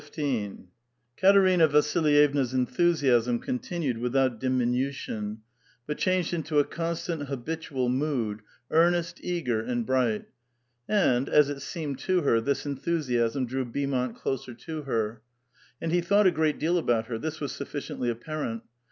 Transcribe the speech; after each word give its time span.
Katerina 1.15 1.67
Vasilyevna's 1.67 2.55
enthusiasm 2.55 3.37
continued 3.37 3.99
without 3.99 4.41
dimi 4.41 4.65
nution, 4.65 5.41
but 5.85 5.99
changed 5.99 6.33
into 6.33 6.57
a 6.57 6.63
constant, 6.63 7.27
habitual 7.27 7.87
mood, 7.87 8.39
earnest, 8.71 9.19
.eager, 9.23 9.61
and 9.61 9.85
bright. 9.85 10.25
And, 10.89 11.29
as 11.29 11.51
it 11.51 11.59
seemed 11.61 11.99
to 11.99 12.21
her, 12.21 12.41
this 12.41 12.63
enthu 12.65 12.97
siasm 12.97 13.47
drew 13.47 13.63
Beaumont 13.63 14.15
closer 14.15 14.55
to 14.55 14.81
her. 14.81 15.21
And 15.79 15.91
he 15.91 16.01
thought 16.01 16.25
a 16.25 16.31
great 16.31 16.57
deal 16.57 16.79
about 16.79 17.05
her; 17.05 17.19
this 17.19 17.39
was 17.39 17.51
sufficiently 17.51 18.09
apparent. 18.09 18.63